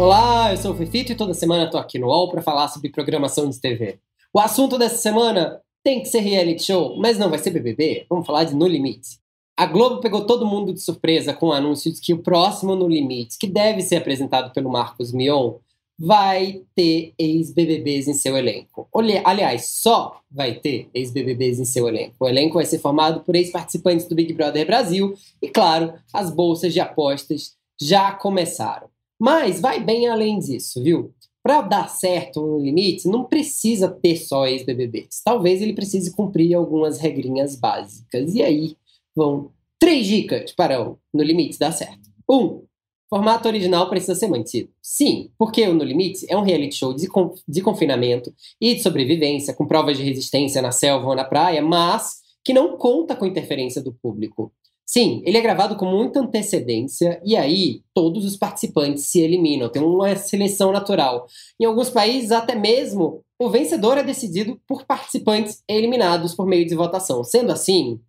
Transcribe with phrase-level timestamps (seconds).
[0.00, 2.88] Olá, eu sou o Fefito e toda semana tô aqui no UOL para falar sobre
[2.88, 3.98] programação de TV.
[4.32, 8.06] O assunto dessa semana tem que ser reality show, mas não vai ser BBB.
[8.08, 9.18] Vamos falar de No Limite.
[9.58, 12.88] A Globo pegou todo mundo de surpresa com o anúncio de que o próximo No
[12.88, 15.56] Limite, que deve ser apresentado pelo Marcos Mion,
[15.98, 18.88] vai ter ex-BBBs em seu elenco.
[19.22, 22.16] Aliás, só vai ter ex-BBBs em seu elenco.
[22.20, 25.12] O elenco vai ser formado por ex-participantes do Big Brother Brasil
[25.42, 28.88] e, claro, as bolsas de apostas já começaram.
[29.20, 31.12] Mas vai bem além disso, viu?
[31.42, 35.22] Para dar certo no limite, não precisa ter só ex-BBBs.
[35.24, 38.34] Talvez ele precise cumprir algumas regrinhas básicas.
[38.34, 38.76] E aí
[39.14, 42.10] vão três dicas para o No Limite dar certo.
[42.30, 42.62] Um,
[43.08, 44.70] formato original precisa ser mantido.
[44.82, 47.08] Sim, porque o No Limite é um reality show de,
[47.48, 52.20] de confinamento e de sobrevivência, com provas de resistência na selva ou na praia, mas
[52.44, 54.52] que não conta com interferência do público.
[54.92, 59.80] Sim, ele é gravado com muita antecedência e aí todos os participantes se eliminam, tem
[59.80, 61.28] uma seleção natural.
[61.60, 66.74] Em alguns países, até mesmo o vencedor é decidido por participantes eliminados por meio de
[66.74, 67.22] votação.
[67.22, 68.00] Sendo assim,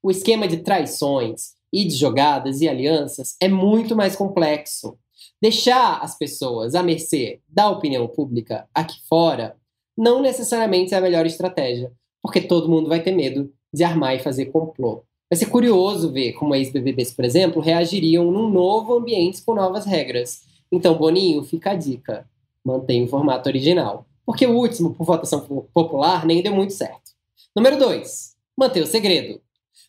[0.00, 4.96] o esquema de traições e de jogadas e alianças é muito mais complexo.
[5.42, 9.56] Deixar as pessoas à mercê da opinião pública aqui fora
[9.96, 11.90] não necessariamente é a melhor estratégia,
[12.22, 15.02] porque todo mundo vai ter medo de armar e fazer complô.
[15.30, 20.42] Vai ser curioso ver como ex-BBBs, por exemplo, reagiriam num novo ambiente com novas regras.
[20.72, 22.26] Então, Boninho, fica a dica.
[22.64, 24.06] Mantenha o formato original.
[24.24, 25.40] Porque o último, por votação
[25.72, 27.12] popular, nem deu muito certo.
[27.54, 28.36] Número 2.
[28.56, 29.40] Manter o segredo.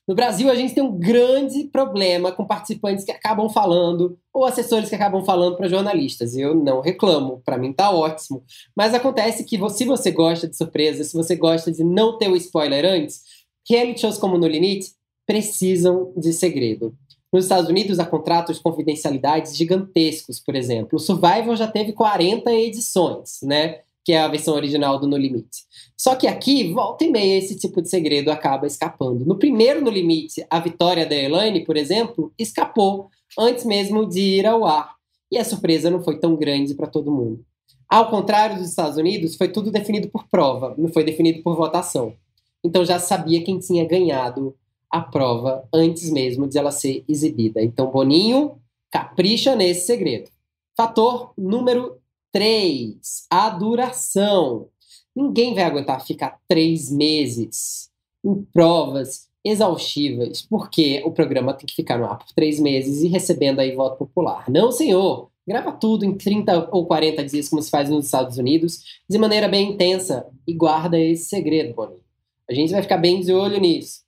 [0.08, 4.90] No Brasil, a gente tem um grande problema com participantes que acabam falando ou assessores
[4.90, 6.36] que acabam falando para jornalistas.
[6.36, 8.44] Eu não reclamo, para mim tá ótimo.
[8.76, 12.36] Mas acontece que se você gosta de surpresa, se você gosta de não ter o
[12.36, 13.22] spoiler antes,
[13.70, 14.99] reality shows como No Limite
[15.30, 16.96] precisam de segredo.
[17.32, 20.96] Nos Estados Unidos, há contratos de confidencialidade gigantescos, por exemplo.
[20.98, 23.82] O Survival já teve 40 edições, né?
[24.04, 25.66] Que é a versão original do No Limite.
[25.96, 29.24] Só que aqui, volta e meia, esse tipo de segredo acaba escapando.
[29.24, 34.48] No primeiro No Limite, a vitória da Elaine, por exemplo, escapou antes mesmo de ir
[34.48, 34.96] ao ar.
[35.32, 37.46] E a surpresa não foi tão grande para todo mundo.
[37.88, 42.16] Ao contrário dos Estados Unidos, foi tudo definido por prova, não foi definido por votação.
[42.64, 44.56] Então já sabia quem tinha ganhado
[44.92, 47.62] a prova antes mesmo de ela ser exibida.
[47.62, 48.60] Então, Boninho
[48.92, 50.30] capricha nesse segredo.
[50.76, 51.98] Fator número
[52.32, 54.68] 3, a duração.
[55.16, 57.90] Ninguém vai aguentar ficar três meses
[58.24, 63.08] em provas exaustivas, porque o programa tem que ficar no ar por três meses e
[63.08, 64.46] recebendo aí voto popular.
[64.50, 65.30] Não, senhor!
[65.48, 69.48] Grava tudo em 30 ou 40 dias, como se faz nos Estados Unidos, de maneira
[69.48, 72.02] bem intensa, e guarda esse segredo, Boninho.
[72.48, 74.02] A gente vai ficar bem de olho nisso.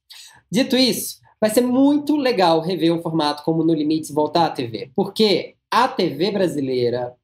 [0.52, 4.92] Dito isso, vai ser muito legal rever um formato como No Limites voltar à TV,
[4.94, 7.16] porque a TV brasileira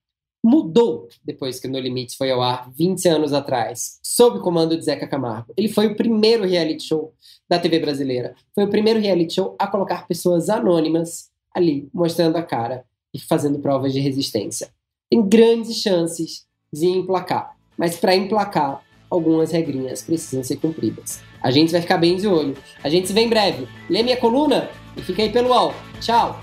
[0.41, 4.85] mudou depois que No Limites foi ao ar 20 anos atrás, sob o comando de
[4.85, 5.53] Zeca Camargo.
[5.57, 7.13] Ele foi o primeiro reality show
[7.49, 8.33] da TV brasileira.
[8.55, 13.59] Foi o primeiro reality show a colocar pessoas anônimas ali, mostrando a cara e fazendo
[13.59, 14.69] provas de resistência.
[15.09, 21.21] Tem grandes chances de emplacar, mas para emplacar, algumas regrinhas precisam ser cumpridas.
[21.41, 22.55] A gente vai ficar bem de olho.
[22.83, 23.67] A gente se vê em breve.
[23.89, 25.73] Lê minha coluna e fica aí pelo UOL.
[26.01, 26.39] Tchau!